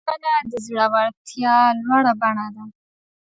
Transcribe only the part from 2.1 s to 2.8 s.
بڼه ده.